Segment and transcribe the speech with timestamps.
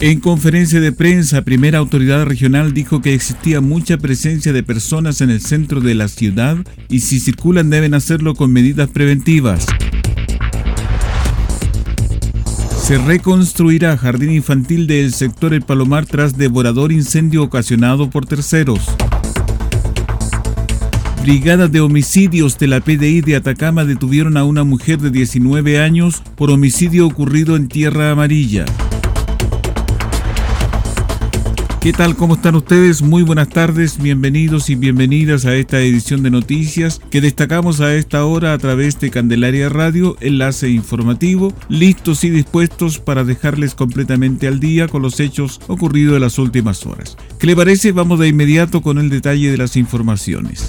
[0.00, 5.30] En conferencia de prensa, primera autoridad regional dijo que existía mucha presencia de personas en
[5.30, 6.56] el centro de la ciudad
[6.88, 9.66] y si circulan deben hacerlo con medidas preventivas.
[12.80, 18.82] Se reconstruirá jardín infantil del sector El Palomar tras devorador incendio ocasionado por terceros.
[21.22, 26.22] Brigadas de homicidios de la PDI de Atacama detuvieron a una mujer de 19 años
[26.36, 28.64] por homicidio ocurrido en Tierra Amarilla.
[31.80, 32.16] ¿Qué tal?
[32.16, 33.02] ¿Cómo están ustedes?
[33.02, 38.24] Muy buenas tardes, bienvenidos y bienvenidas a esta edición de noticias que destacamos a esta
[38.24, 44.58] hora a través de Candelaria Radio, enlace informativo, listos y dispuestos para dejarles completamente al
[44.58, 47.16] día con los hechos ocurridos en las últimas horas.
[47.38, 47.92] ¿Qué le parece?
[47.92, 50.66] Vamos de inmediato con el detalle de las informaciones.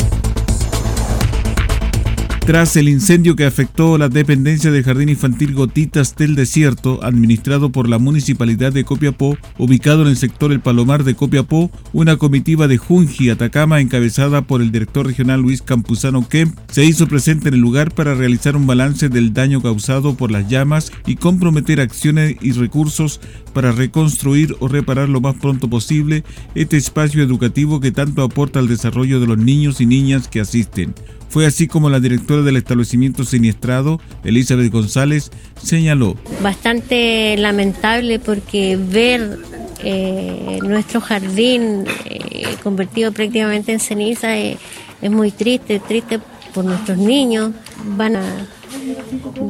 [2.50, 7.88] Tras el incendio que afectó la dependencia del Jardín Infantil Gotitas del Desierto, administrado por
[7.88, 12.80] la Municipalidad de Copiapó, ubicado en el sector El Palomar de Copiapó, una comitiva de
[12.80, 17.62] Junji, Atacama, encabezada por el director regional Luis Campuzano Kemp, se hizo presente en el
[17.62, 22.54] lugar para realizar un balance del daño causado por las llamas y comprometer acciones y
[22.54, 23.22] recursos
[23.54, 26.24] para reconstruir o reparar lo más pronto posible
[26.56, 30.96] este espacio educativo que tanto aporta al desarrollo de los niños y niñas que asisten.
[31.30, 36.16] Fue así como la directora del establecimiento siniestrado, Elizabeth González, señaló.
[36.42, 39.40] Bastante lamentable porque ver
[39.84, 44.58] eh, nuestro jardín eh, convertido prácticamente en ceniza eh,
[45.02, 46.20] es muy triste, triste
[46.54, 47.52] por nuestros niños.
[47.96, 48.48] Van a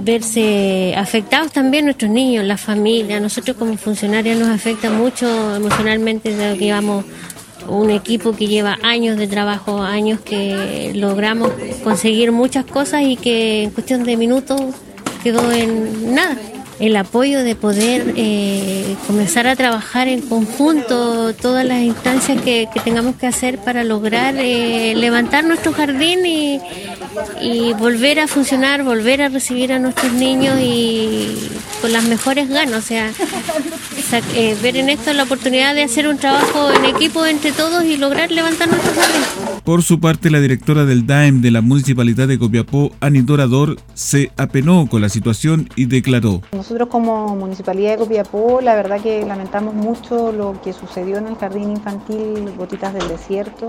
[0.04, 3.20] verse afectados también nuestros niños, la familia.
[3.20, 7.06] Nosotros como funcionarios nos afecta mucho emocionalmente, de que vamos
[7.70, 11.52] un equipo que lleva años de trabajo, años que logramos
[11.84, 14.62] conseguir muchas cosas y que en cuestión de minutos
[15.24, 16.38] quedó en nada.
[16.80, 23.18] El apoyo de poder eh, comenzar a trabajar en conjunto todas las instancias que, tengamos
[23.18, 26.62] que hacer para lograr eh, levantar nuestro jardín y,
[27.78, 31.50] volver a funcionar, volver a recibir a nuestros niños y
[31.82, 32.86] con las mejores ganas.
[34.12, 37.96] Eh, ver en esto la oportunidad de hacer un trabajo en equipo entre todos y
[37.96, 39.28] lograr levantar nuestros jardines.
[39.64, 44.32] Por su parte, la directora del DAEM de la Municipalidad de Copiapó, Ani Dorador, se
[44.36, 46.42] apenó con la situación y declaró.
[46.54, 51.36] Nosotros como Municipalidad de Copiapó, la verdad que lamentamos mucho lo que sucedió en el
[51.36, 53.68] Jardín Infantil Gotitas del Desierto.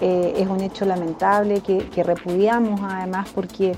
[0.00, 3.72] Eh, es un hecho lamentable que, que repudiamos además porque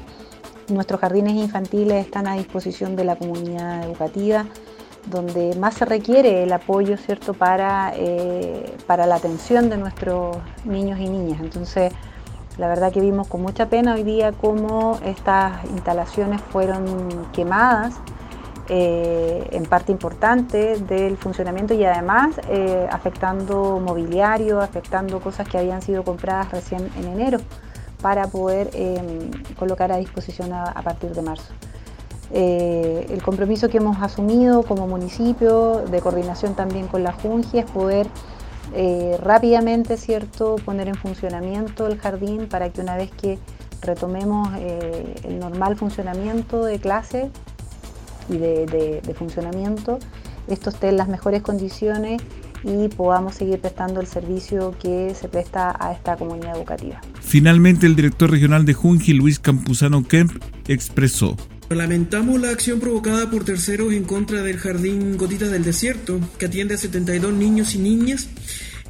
[0.69, 4.45] nuestros jardines infantiles están a disposición de la comunidad educativa
[5.07, 7.35] donde más se requiere el apoyo ¿cierto?
[7.35, 11.41] Para, eh, para la atención de nuestros niños y niñas.
[11.41, 11.93] Entonces,
[12.57, 17.95] la verdad que vimos con mucha pena hoy día cómo estas instalaciones fueron quemadas
[18.69, 25.81] eh, en parte importante del funcionamiento y además eh, afectando mobiliario, afectando cosas que habían
[25.81, 27.39] sido compradas recién en enero
[28.03, 28.71] para poder
[29.59, 31.53] colocar a disposición a partir de marzo.
[32.33, 37.65] Eh, el compromiso que hemos asumido como municipio, de coordinación también con la Junji, es
[37.67, 38.07] poder
[38.75, 40.57] eh, rápidamente ¿cierto?
[40.65, 43.39] poner en funcionamiento el jardín para que una vez que
[43.81, 47.31] retomemos eh, el normal funcionamiento de clase
[48.29, 48.67] y de,
[49.03, 49.99] de funcionamiento,
[50.49, 52.21] esto esté en las mejores condiciones
[52.65, 57.01] y podamos seguir prestando el servicio que se presta a esta comunidad educativa.
[57.21, 61.37] Finalmente, el director regional de Junji, Luis Campuzano Kemp, expresó.
[61.71, 66.75] Lamentamos la acción provocada por terceros en contra del Jardín Gotitas del Desierto, que atiende
[66.75, 68.29] a 72 niños y niñas,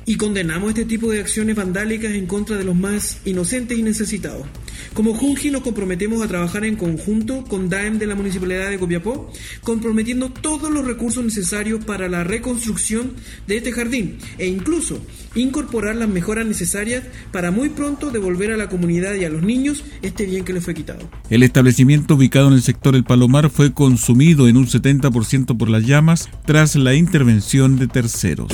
[0.07, 4.47] y condenamos este tipo de acciones vandálicas en contra de los más inocentes y necesitados.
[4.95, 9.31] Como Junji nos comprometemos a trabajar en conjunto con DAEM de la Municipalidad de Copiapó,
[9.63, 13.15] comprometiendo todos los recursos necesarios para la reconstrucción
[13.47, 15.01] de este jardín e incluso
[15.35, 19.85] incorporar las mejoras necesarias para muy pronto devolver a la comunidad y a los niños
[20.03, 21.09] este bien que les fue quitado.
[21.31, 25.85] El establecimiento ubicado en el sector El Palomar fue consumido en un 70% por las
[25.85, 28.53] llamas tras la intervención de terceros.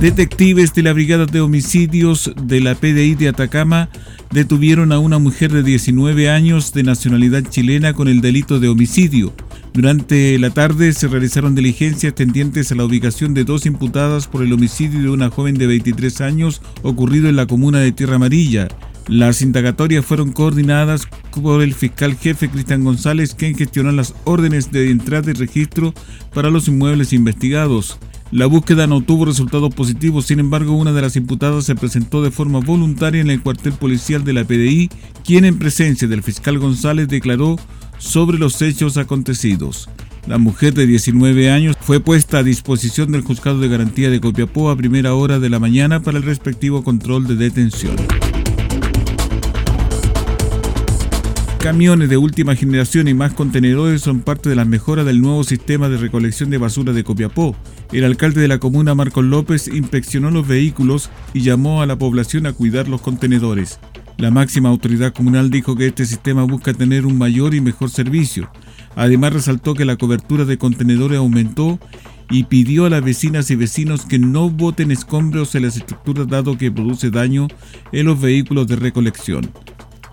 [0.00, 3.88] Detectives de la Brigada de Homicidios de la PDI de Atacama
[4.30, 9.32] detuvieron a una mujer de 19 años de nacionalidad chilena con el delito de homicidio.
[9.74, 14.52] Durante la tarde se realizaron diligencias tendientes a la ubicación de dos imputadas por el
[14.52, 18.68] homicidio de una joven de 23 años ocurrido en la comuna de Tierra Amarilla.
[19.08, 21.08] Las indagatorias fueron coordinadas
[21.42, 25.92] por el fiscal jefe Cristian González, quien gestionó las órdenes de entrada y registro
[26.32, 27.98] para los inmuebles investigados.
[28.30, 32.30] La búsqueda no tuvo resultados positivos, sin embargo una de las imputadas se presentó de
[32.30, 34.90] forma voluntaria en el cuartel policial de la PDI,
[35.24, 37.56] quien en presencia del fiscal González declaró
[37.96, 39.88] sobre los hechos acontecidos.
[40.26, 44.70] La mujer de 19 años fue puesta a disposición del juzgado de garantía de Copiapó
[44.70, 47.96] a primera hora de la mañana para el respectivo control de detención.
[51.68, 55.90] Camiones de última generación y más contenedores son parte de las mejoras del nuevo sistema
[55.90, 57.54] de recolección de basura de Copiapó.
[57.92, 62.46] El alcalde de la comuna, Marcos López, inspeccionó los vehículos y llamó a la población
[62.46, 63.80] a cuidar los contenedores.
[64.16, 68.50] La máxima autoridad comunal dijo que este sistema busca tener un mayor y mejor servicio.
[68.96, 71.78] Además resaltó que la cobertura de contenedores aumentó
[72.30, 76.56] y pidió a las vecinas y vecinos que no boten escombros en las estructuras dado
[76.56, 77.46] que produce daño
[77.92, 79.50] en los vehículos de recolección.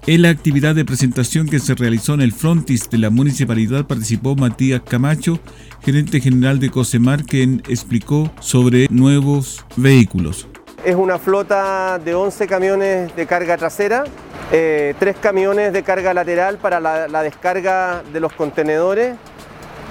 [0.08, 4.36] En la actividad de presentación que se realizó en el frontis de la municipalidad participó
[4.36, 5.40] Matías Camacho,
[5.82, 10.48] gerente general de Cosemar, quien explicó sobre nuevos vehículos.
[10.86, 14.04] Es una flota de 11 camiones de carga trasera,
[14.52, 19.16] eh, 3 camiones de carga lateral para la, descarga de los contenedores,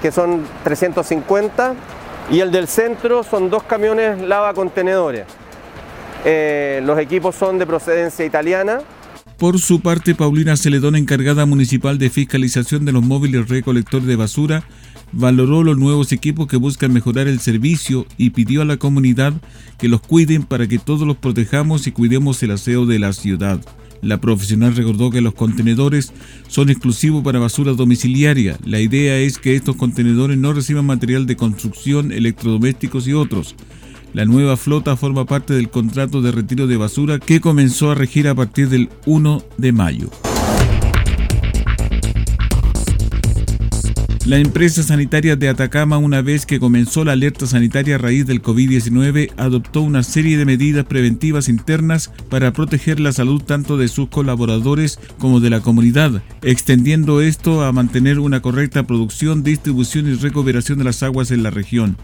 [0.00, 1.74] que son 350,
[2.30, 5.24] y el del centro son dos camiones lava contenedores.
[6.24, 8.78] Eh, los equipos son de procedencia italiana
[9.38, 14.64] por su parte, Paulina Celedón, encargada municipal de fiscalización de los móviles recolectores de basura,
[15.12, 19.32] valoró los nuevos equipos que buscan mejorar el servicio y pidió a la comunidad
[19.78, 23.60] que los cuiden para que todos los protejamos y cuidemos el aseo de la ciudad.
[24.02, 26.12] La profesional recordó que los contenedores
[26.46, 28.58] son exclusivos para basura domiciliaria.
[28.64, 33.54] La idea es que estos contenedores no reciban material de construcción, electrodomésticos y otros.
[34.14, 38.28] La nueva flota forma parte del contrato de retiro de basura que comenzó a regir
[38.28, 40.08] a partir del 1 de mayo.
[44.24, 48.40] La empresa sanitaria de Atacama, una vez que comenzó la alerta sanitaria a raíz del
[48.40, 54.08] COVID-19, adoptó una serie de medidas preventivas internas para proteger la salud tanto de sus
[54.10, 60.78] colaboradores como de la comunidad, extendiendo esto a mantener una correcta producción, distribución y recuperación
[60.78, 61.96] de las aguas en la región.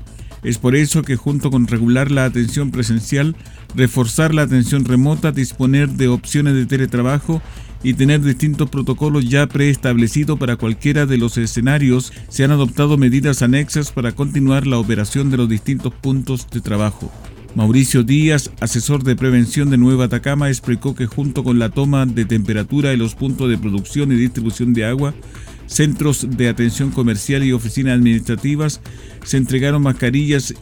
[0.43, 3.37] Es por eso que junto con regular la atención presencial,
[3.75, 7.43] reforzar la atención remota, disponer de opciones de teletrabajo
[7.83, 13.43] y tener distintos protocolos ya preestablecidos para cualquiera de los escenarios, se han adoptado medidas
[13.43, 17.11] anexas para continuar la operación de los distintos puntos de trabajo.
[17.55, 22.25] Mauricio Díaz, asesor de prevención de Nueva Atacama, explicó que junto con la toma de
[22.25, 25.15] temperatura en los puntos de producción y distribución de agua,
[25.71, 28.81] centros de atención comercial y oficinas administrativas,
[29.25, 30.53] se entregaron mascarillas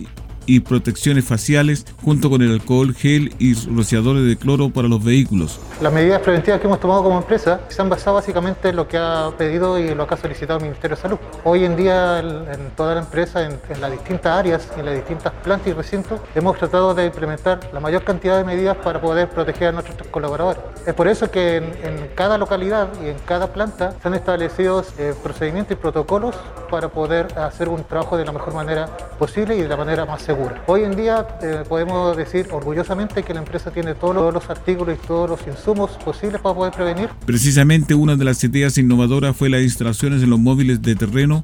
[0.48, 5.60] y protecciones faciales junto con el alcohol, gel y rociadores de cloro para los vehículos.
[5.82, 8.96] Las medidas preventivas que hemos tomado como empresa se han basado básicamente en lo que
[8.96, 11.18] ha pedido y lo que ha solicitado el Ministerio de Salud.
[11.44, 15.68] Hoy en día en toda la empresa, en, las distintas áreas, en las distintas plantas
[15.68, 19.72] y recintos, hemos tratado de implementar la mayor cantidad de medidas para poder proteger a
[19.72, 20.62] nuestros colaboradores.
[20.86, 25.14] Es por eso que en, cada localidad y en cada planta se han establecido eh,
[25.22, 26.34] procedimientos y protocolos
[26.70, 28.86] para poder hacer un trabajo de la mejor manera
[29.18, 30.37] posible y de la manera más segura.
[30.66, 35.06] Hoy en día eh, podemos decir orgullosamente que la empresa tiene todos los artículos y
[35.06, 37.08] todos los insumos posibles para poder prevenir.
[37.26, 41.42] Precisamente una de las ideas innovadoras fue las instalaciones en los móviles de terreno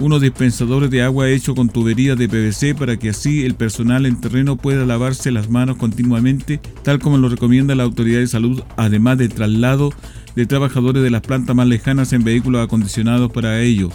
[0.00, 4.20] unos dispensadores de agua hecho con tuberías de PVC para que así el personal en
[4.20, 9.18] terreno pueda lavarse las manos continuamente, tal como lo recomienda la autoridad de salud, además
[9.18, 9.90] de traslado
[10.34, 13.90] de trabajadores de las plantas más lejanas en vehículos acondicionados para ello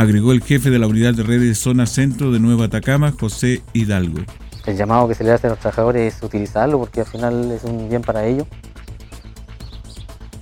[0.00, 4.20] agregó el jefe de la unidad de redes Zona Centro de Nueva Atacama, José Hidalgo.
[4.64, 7.64] El llamado que se le hace a los trabajadores es utilizarlo porque al final es
[7.64, 8.46] un bien para ellos,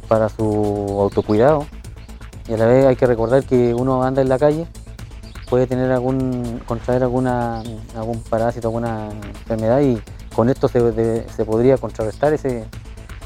[0.09, 0.43] para su
[1.01, 1.67] autocuidado.
[2.49, 4.67] Y a la vez hay que recordar que uno anda en la calle,
[5.49, 7.63] puede tener algún, contraer alguna,
[7.97, 9.99] algún parásito, alguna enfermedad y
[10.35, 12.67] con esto se, se podría contrarrestar ese,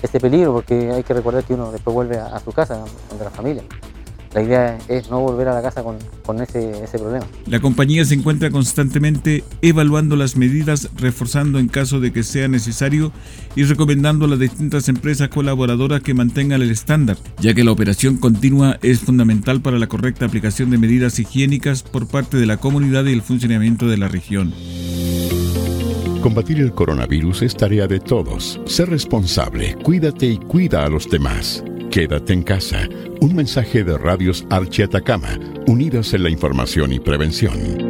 [0.03, 3.31] ese peligro, porque hay que recordar que uno después vuelve a, su casa, donde la
[3.31, 3.65] familia.
[4.33, 7.27] La idea es no volver a la casa con, ese, ese, problema.
[7.47, 13.11] La compañía se encuentra constantemente evaluando las medidas, reforzando en caso de que sea necesario
[13.57, 18.19] y recomendando a las distintas empresas colaboradoras que mantengan el estándar, ya que la operación
[18.19, 23.07] continua es fundamental para la correcta aplicación de medidas higiénicas por parte de la comunidad
[23.07, 24.55] y el funcionamiento de la región.
[26.23, 28.61] Combatir el coronavirus es tarea de todos.
[28.67, 31.65] Sé responsable, cuídate y cuida a los demás.
[31.91, 32.89] Quédate en casa.
[33.21, 37.90] Un mensaje de Radios Archi Atacama, unidos en la información y prevención.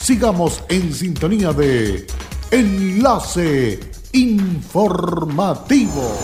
[0.00, 2.06] Sigamos en sintonía de
[2.50, 3.78] Enlace
[4.12, 6.16] Informativo.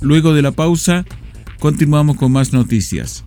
[0.00, 1.04] Luego de la pausa,
[1.60, 3.22] continuamos con más noticias.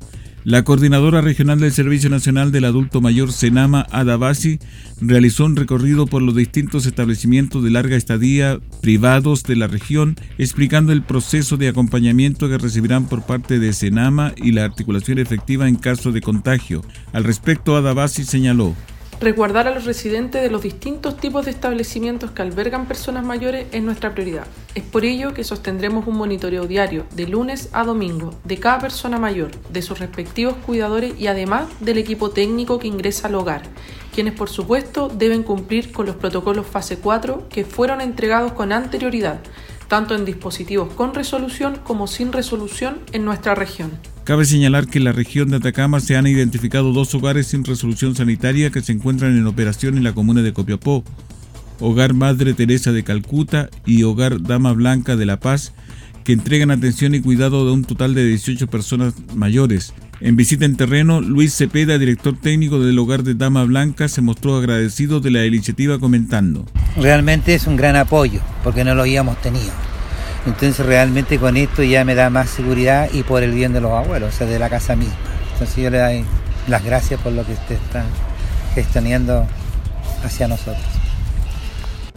[0.45, 4.59] La coordinadora regional del Servicio Nacional del Adulto Mayor, Senama Adabasi,
[4.99, 10.91] realizó un recorrido por los distintos establecimientos de larga estadía privados de la región, explicando
[10.91, 15.77] el proceso de acompañamiento que recibirán por parte de Senama y la articulación efectiva en
[15.77, 16.83] caso de contagio.
[17.13, 18.75] Al respecto, Adabasi señaló
[19.23, 23.81] Resguardar a los residentes de los distintos tipos de establecimientos que albergan personas mayores es
[23.81, 24.45] nuestra prioridad.
[24.75, 29.19] Es por ello que sostendremos un monitoreo diario de lunes a domingo de cada persona
[29.19, 33.61] mayor, de sus respectivos cuidadores y además del equipo técnico que ingresa al hogar,
[34.13, 39.39] quienes por supuesto deben cumplir con los protocolos fase 4 que fueron entregados con anterioridad,
[39.87, 44.12] tanto en dispositivos con resolución como sin resolución en nuestra región.
[44.23, 48.15] Cabe señalar que en la región de Atacama se han identificado dos hogares sin resolución
[48.15, 51.03] sanitaria que se encuentran en operación en la comuna de Copiapó,
[51.81, 55.73] Hogar Madre Teresa de Calcuta y Hogar Dama Blanca de La Paz,
[56.23, 59.93] que entregan atención y cuidado de un total de 18 personas mayores.
[60.21, 64.55] En visita en terreno, Luis Cepeda, director técnico del Hogar de Dama Blanca, se mostró
[64.55, 66.65] agradecido de la iniciativa comentando.
[66.95, 69.73] Realmente es un gran apoyo, porque no lo habíamos tenido
[70.45, 73.91] entonces realmente con esto ya me da más seguridad y por el bien de los
[73.91, 75.15] abuelos, o sea, de la casa misma.
[75.53, 76.25] Entonces yo le doy
[76.67, 78.03] las gracias por lo que usted está
[78.73, 79.47] gestionando
[80.23, 80.83] hacia nosotros.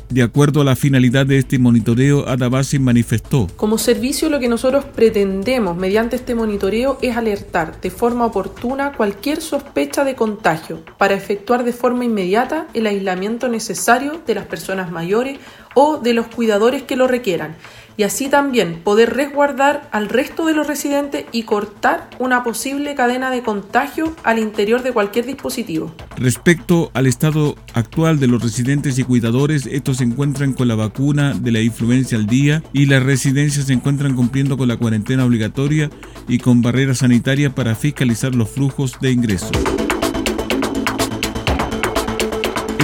[0.08, 3.48] De acuerdo a la finalidad de este monitoreo, Adabasi manifestó.
[3.56, 9.40] Como servicio lo que nosotros pretendemos mediante este monitoreo es alertar de forma oportuna cualquier
[9.40, 15.38] sospecha de contagio para efectuar de forma inmediata el aislamiento necesario de las personas mayores
[15.74, 17.56] o de los cuidadores que lo requieran
[17.96, 23.30] y así también poder resguardar al resto de los residentes y cortar una posible cadena
[23.30, 25.94] de contagio al interior de cualquier dispositivo.
[26.16, 31.34] Respecto al estado actual de los residentes y cuidadores, estos se encuentran con la vacuna
[31.34, 35.90] de la influencia al día y las residencias se encuentran cumpliendo con la cuarentena obligatoria
[36.28, 39.52] y con barreras sanitarias para fiscalizar los flujos de ingresos.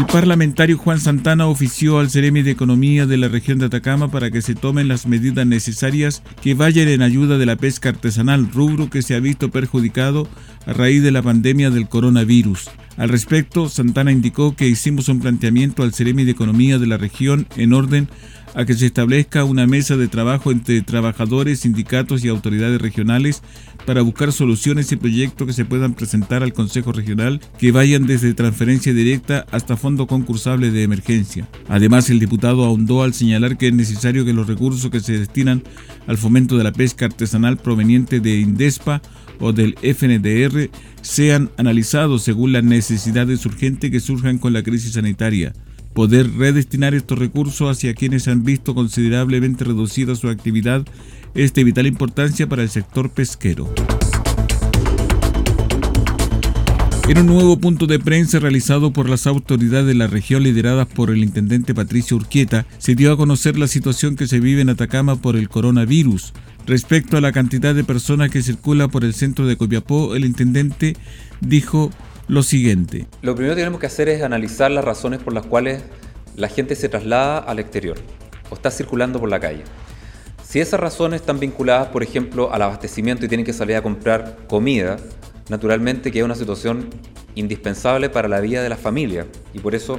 [0.02, 4.32] El parlamentario Juan Santana ofició al Ceremi de Economía de la región de Atacama para
[4.32, 8.90] que se tomen las medidas necesarias que vayan en ayuda de la pesca artesanal, rubro
[8.90, 10.26] que se ha visto perjudicado
[10.66, 12.68] a raíz de la pandemia del coronavirus.
[12.96, 17.46] Al respecto, Santana indicó que hicimos un planteamiento al Ceremi de Economía de la región
[17.56, 18.08] en orden
[18.54, 23.42] a que se establezca una mesa de trabajo entre trabajadores, sindicatos y autoridades regionales
[23.84, 28.34] para buscar soluciones y proyectos que se puedan presentar al Consejo Regional que vayan desde
[28.34, 31.48] transferencia directa hasta fondo concursable de emergencia.
[31.68, 35.62] Además, el diputado ahondó al señalar que es necesario que los recursos que se destinan
[36.06, 39.02] al fomento de la pesca artesanal proveniente de INDESPA
[39.40, 40.70] o del FNDR
[41.00, 45.52] sean analizados según las necesidades urgentes que surjan con la crisis sanitaria
[45.92, 50.86] poder redestinar estos recursos hacia quienes han visto considerablemente reducida su actividad
[51.34, 53.72] es de vital importancia para el sector pesquero.
[57.08, 61.10] En un nuevo punto de prensa realizado por las autoridades de la región lideradas por
[61.10, 65.16] el intendente Patricio Urquieta, se dio a conocer la situación que se vive en Atacama
[65.16, 66.32] por el coronavirus.
[66.64, 70.96] Respecto a la cantidad de personas que circula por el centro de Copiapó, el intendente
[71.40, 71.90] dijo
[72.28, 73.06] lo siguiente.
[73.20, 75.82] Lo primero que tenemos que hacer es analizar las razones por las cuales
[76.36, 77.98] la gente se traslada al exterior
[78.48, 79.64] o está circulando por la calle.
[80.52, 84.36] Si esas razones están vinculadas, por ejemplo, al abastecimiento y tienen que salir a comprar
[84.48, 84.98] comida,
[85.48, 86.90] naturalmente que es una situación
[87.34, 89.98] indispensable para la vida de la familia y por eso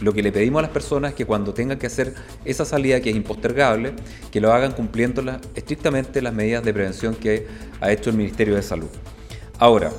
[0.00, 2.14] lo que le pedimos a las personas es que cuando tengan que hacer
[2.46, 3.92] esa salida que es impostergable,
[4.32, 5.22] que lo hagan cumpliendo
[5.54, 7.46] estrictamente las medidas de prevención que
[7.82, 8.88] ha hecho el Ministerio de Salud.
[9.58, 9.90] Ahora,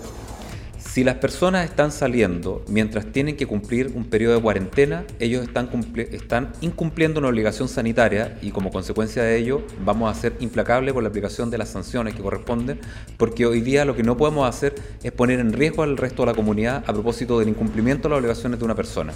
[0.96, 6.54] si las personas están saliendo mientras tienen que cumplir un periodo de cuarentena, ellos están,
[6.62, 11.10] incumpliendo una obligación sanitaria y como consecuencia de ello vamos a ser implacables con la
[11.10, 12.80] aplicación de las sanciones que corresponden,
[13.18, 14.74] porque hoy día lo que no podemos hacer
[15.04, 18.20] es poner en riesgo al resto de la comunidad a propósito del incumplimiento de las
[18.20, 19.12] obligaciones de una persona.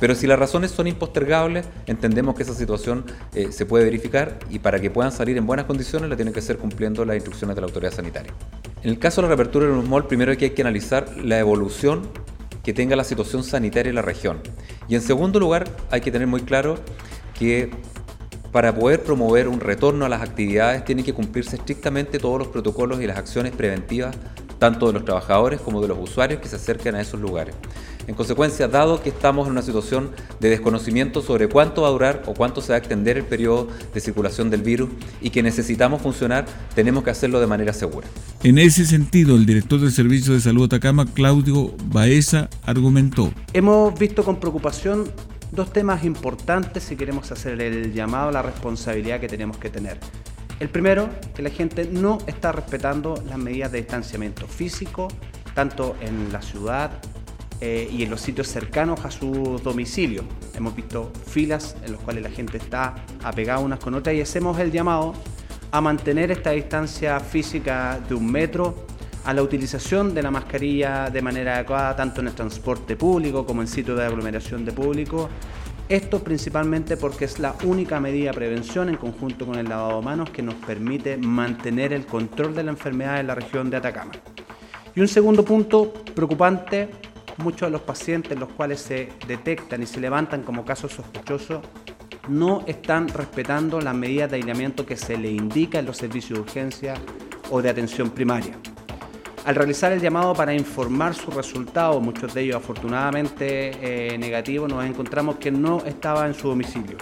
[0.00, 3.04] Pero si las razones son impostergables, entendemos que esa situación
[3.34, 6.40] eh, se puede verificar y para que puedan salir en buenas condiciones la tienen que
[6.40, 8.32] ser cumpliendo las instrucciones de la autoridad sanitaria.
[8.88, 12.08] En el caso de la reapertura de un mall, primero hay que analizar la evolución
[12.64, 14.40] que tenga la situación sanitaria en la región.
[14.88, 16.78] Y en segundo lugar, hay que tener muy claro
[17.38, 17.70] que
[18.50, 23.02] para poder promover un retorno a las actividades tienen que cumplirse estrictamente todos los protocolos
[23.02, 24.16] y las acciones preventivas
[24.58, 27.54] tanto de los trabajadores como de los usuarios que se acerquen a esos lugares.
[28.08, 32.22] En consecuencia, dado que estamos en una situación de desconocimiento sobre cuánto va a durar
[32.24, 34.88] o cuánto se va a extender el periodo de circulación del virus
[35.20, 38.08] y que necesitamos funcionar, tenemos que hacerlo de manera segura.
[38.42, 43.30] En ese sentido, el director del Servicio de Salud Atacama, Claudio Baeza, argumentó.
[43.52, 45.04] Hemos visto con preocupación
[45.52, 49.98] dos temas importantes si queremos hacer el llamado a la responsabilidad que tenemos que tener.
[50.60, 55.08] El primero, que la gente no está respetando las medidas de distanciamiento físico,
[55.54, 56.90] tanto en la ciudad
[57.60, 60.24] eh, y en los sitios cercanos a su domicilio.
[60.54, 64.58] Hemos visto filas en las cuales la gente está apegada unas con otras y hacemos
[64.58, 65.14] el llamado
[65.70, 68.86] a mantener esta distancia física de un metro,
[69.24, 73.60] a la utilización de la mascarilla de manera adecuada tanto en el transporte público como
[73.60, 75.28] en sitios de aglomeración de público
[75.88, 80.04] esto principalmente porque es la única medida de prevención en conjunto con el lavado de
[80.04, 84.12] manos que nos permite mantener el control de la enfermedad en la región de Atacama.
[84.94, 86.90] Y un segundo punto preocupante,
[87.38, 91.62] muchos de los pacientes los cuales se detectan y se levantan como casos sospechosos
[92.28, 96.42] no están respetando las medidas de aislamiento que se le indica en los servicios de
[96.42, 96.94] urgencia
[97.50, 98.54] o de atención primaria.
[99.44, 104.84] Al realizar el llamado para informar sus resultados, muchos de ellos afortunadamente eh, negativos, nos
[104.84, 106.98] encontramos que no estaba en su domicilio.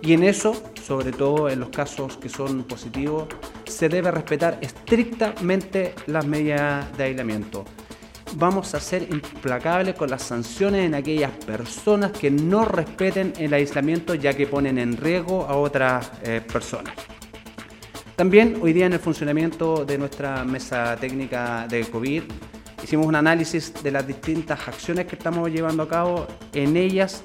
[0.00, 3.28] Y en eso, sobre todo en los casos que son positivos,
[3.66, 7.64] se debe respetar estrictamente las medidas de aislamiento.
[8.36, 14.14] Vamos a ser implacables con las sanciones en aquellas personas que no respeten el aislamiento
[14.14, 16.94] ya que ponen en riesgo a otras eh, personas.
[18.16, 22.22] También hoy día en el funcionamiento de nuestra mesa técnica de COVID
[22.82, 26.26] hicimos un análisis de las distintas acciones que estamos llevando a cabo.
[26.54, 27.22] En ellas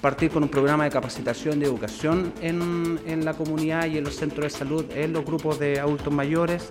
[0.00, 4.16] partir con un programa de capacitación de educación en, en, la comunidad y en los
[4.16, 6.70] centros de salud, en los grupos de adultos mayores,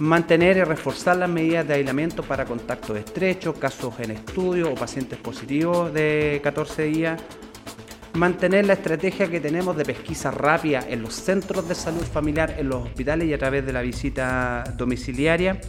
[0.00, 5.18] mantener y reforzar las medidas de aislamiento para contactos estrechos, casos en estudio o pacientes
[5.18, 7.20] positivos de 14 días,
[8.14, 12.68] mantener la estrategia que tenemos de pesquisa rápida en los centros de salud familiar, en
[12.68, 15.60] los hospitales y a través de la visita domiciliaria.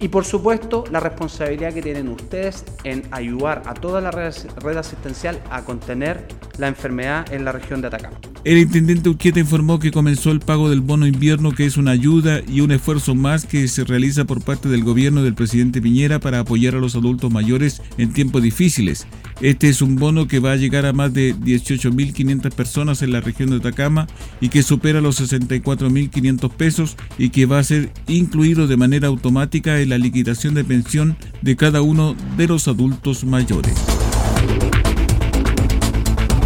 [0.00, 5.40] Y por supuesto, la responsabilidad que tienen ustedes en ayudar a toda la red asistencial
[5.50, 6.26] a contener
[6.58, 8.18] la enfermedad en la región de Atacama.
[8.44, 12.40] El intendente Urquieta informó que comenzó el pago del bono invierno, que es una ayuda
[12.46, 16.40] y un esfuerzo más que se realiza por parte del gobierno del presidente Piñera para
[16.40, 19.06] apoyar a los adultos mayores en tiempos difíciles.
[19.40, 23.20] Este es un bono que va a llegar a más de 18.500 personas en la
[23.20, 24.06] región de Atacama
[24.40, 29.80] y que supera los 64.500 pesos y que va a ser incluido de manera automática
[29.80, 33.74] en la liquidación de pensión de cada uno de los adultos mayores.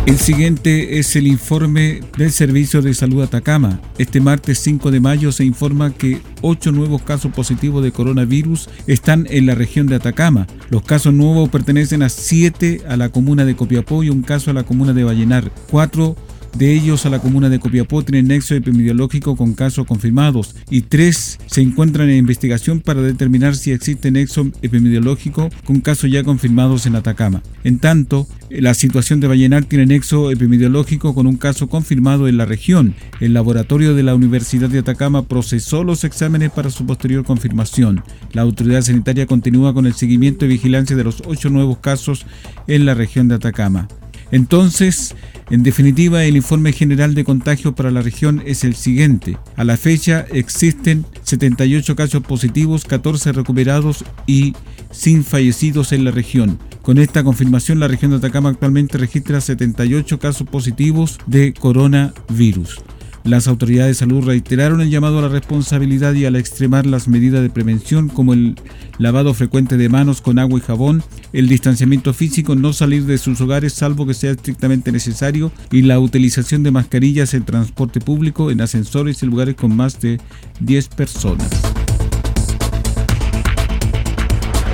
[0.09, 3.79] El siguiente es el informe del Servicio de Salud Atacama.
[3.99, 9.27] Este martes 5 de mayo se informa que ocho nuevos casos positivos de coronavirus están
[9.29, 10.47] en la región de Atacama.
[10.71, 14.55] Los casos nuevos pertenecen a siete a la comuna de Copiapó y un caso a
[14.55, 15.53] la comuna de Vallenar.
[15.71, 16.16] Cuatro
[16.56, 21.38] de ellos a la comuna de Copiapó tienen nexo epidemiológico con casos confirmados y tres
[21.46, 26.96] se encuentran en investigación para determinar si existe nexo epidemiológico con casos ya confirmados en
[26.96, 27.42] Atacama.
[27.64, 32.44] En tanto, la situación de Vallenar tiene nexo epidemiológico con un caso confirmado en la
[32.44, 32.94] región.
[33.20, 38.02] El laboratorio de la Universidad de Atacama procesó los exámenes para su posterior confirmación.
[38.32, 42.26] La autoridad sanitaria continúa con el seguimiento y vigilancia de los ocho nuevos casos
[42.66, 43.88] en la región de Atacama.
[44.30, 45.14] Entonces,
[45.50, 49.38] en definitiva, el informe general de contagio para la región es el siguiente.
[49.56, 54.54] A la fecha existen 78 casos positivos, 14 recuperados y
[54.90, 56.58] sin fallecidos en la región.
[56.82, 62.82] Con esta confirmación, la región de Atacama actualmente registra 78 casos positivos de coronavirus.
[63.28, 67.42] Las autoridades de salud reiteraron el llamado a la responsabilidad y al extremar las medidas
[67.42, 68.54] de prevención como el
[68.96, 71.02] lavado frecuente de manos con agua y jabón,
[71.34, 76.00] el distanciamiento físico, no salir de sus hogares salvo que sea estrictamente necesario y la
[76.00, 80.18] utilización de mascarillas en transporte público, en ascensores y lugares con más de
[80.60, 81.50] 10 personas.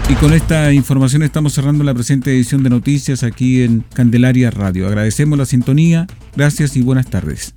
[0.09, 4.87] Y con esta información estamos cerrando la presente edición de noticias aquí en Candelaria Radio.
[4.87, 7.57] Agradecemos la sintonía, gracias y buenas tardes.